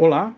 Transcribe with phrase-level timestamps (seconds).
[0.00, 0.32] Olá,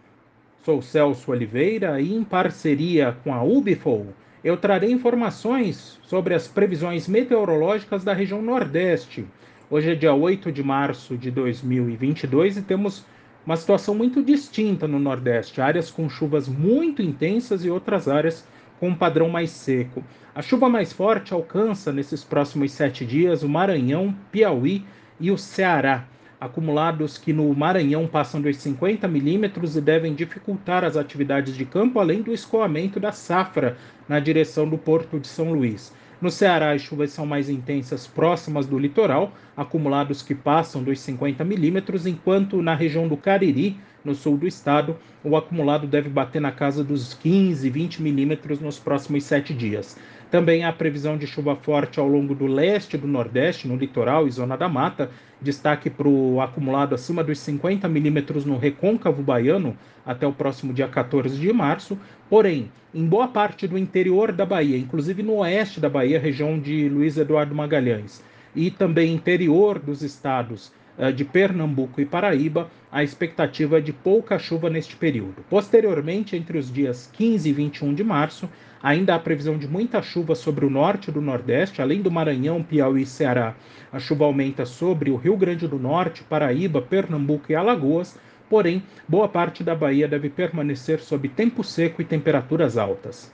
[0.65, 4.06] sou Celso Oliveira e, em parceria com a Ubifol,
[4.42, 9.27] eu trarei informações sobre as previsões meteorológicas da região Nordeste.
[9.71, 13.04] Hoje é dia 8 de março de 2022 e temos
[13.45, 18.49] uma situação muito distinta no Nordeste: áreas com chuvas muito intensas e outras áreas
[18.79, 20.03] com um padrão mais seco.
[20.35, 24.87] A chuva mais forte alcança nesses próximos sete dias o Maranhão, Piauí
[25.21, 26.07] e o Ceará
[26.41, 32.01] acumulados que no Maranhão passam dos 50 milímetros e devem dificultar as atividades de campo,
[32.01, 33.77] além do escoamento da safra
[34.09, 35.93] na direção do Porto de São Luís.
[36.21, 41.45] No Ceará, as chuvas são mais intensas próximas do litoral, acumulados que passam dos 50
[41.45, 46.53] milímetros, enquanto na região do Cariri, no sul do estado, o acumulado deve bater na
[46.53, 49.99] casa dos 15, 20 milímetros nos próximos sete dias.
[50.31, 54.31] Também há previsão de chuva forte ao longo do leste do nordeste, no litoral e
[54.31, 55.11] zona da mata.
[55.43, 59.77] Destaque para o acumulado acima dos 50 milímetros no recôncavo baiano
[60.07, 61.98] até o próximo dia 14 de março.
[62.29, 66.89] Porém, em boa parte do interior da Bahia, inclusive no oeste da Bahia, região de
[66.89, 68.23] Luiz Eduardo Magalhães,
[68.55, 70.73] e também interior dos estados
[71.09, 75.42] de Pernambuco e Paraíba, a expectativa é de pouca chuva neste período.
[75.48, 78.51] Posteriormente, entre os dias 15 e 21 de março,
[78.83, 83.03] ainda há previsão de muita chuva sobre o norte do Nordeste, além do Maranhão, Piauí
[83.03, 83.55] e Ceará.
[83.91, 89.29] A chuva aumenta sobre o Rio Grande do Norte, Paraíba, Pernambuco e Alagoas, porém, boa
[89.29, 93.33] parte da Bahia deve permanecer sob tempo seco e temperaturas altas.